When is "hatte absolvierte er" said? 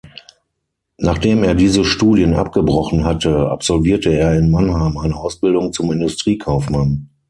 3.05-4.35